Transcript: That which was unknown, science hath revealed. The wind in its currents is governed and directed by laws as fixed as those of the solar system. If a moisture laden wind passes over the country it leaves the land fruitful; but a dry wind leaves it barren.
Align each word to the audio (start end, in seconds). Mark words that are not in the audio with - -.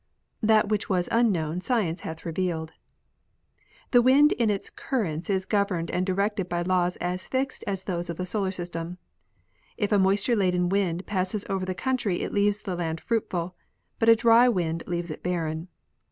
That 0.41 0.67
which 0.69 0.89
was 0.89 1.07
unknown, 1.11 1.61
science 1.61 2.01
hath 2.01 2.25
revealed. 2.25 2.71
The 3.91 4.01
wind 4.01 4.31
in 4.31 4.49
its 4.49 4.71
currents 4.71 5.29
is 5.29 5.45
governed 5.45 5.91
and 5.91 6.07
directed 6.07 6.49
by 6.49 6.63
laws 6.63 6.95
as 6.95 7.27
fixed 7.27 7.63
as 7.67 7.83
those 7.83 8.09
of 8.09 8.17
the 8.17 8.25
solar 8.25 8.49
system. 8.49 8.97
If 9.77 9.91
a 9.91 9.99
moisture 9.99 10.35
laden 10.35 10.69
wind 10.69 11.05
passes 11.05 11.45
over 11.51 11.65
the 11.67 11.75
country 11.75 12.21
it 12.21 12.33
leaves 12.33 12.63
the 12.63 12.73
land 12.75 12.99
fruitful; 12.99 13.55
but 13.99 14.09
a 14.09 14.15
dry 14.15 14.49
wind 14.49 14.81
leaves 14.87 15.11
it 15.11 15.21
barren. 15.21 15.67